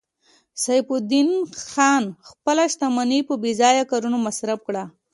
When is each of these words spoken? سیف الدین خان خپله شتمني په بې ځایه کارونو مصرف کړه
سیف 0.63 0.87
الدین 0.95 1.29
خان 1.71 2.03
خپله 2.29 2.63
شتمني 2.73 3.19
په 3.29 3.33
بې 3.41 3.51
ځایه 3.61 3.83
کارونو 3.91 4.17
مصرف 4.27 4.59
کړه 4.67 4.83